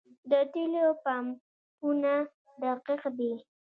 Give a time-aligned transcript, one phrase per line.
[0.31, 2.13] د تیلو پمپونه
[2.61, 3.31] دقیق دي؟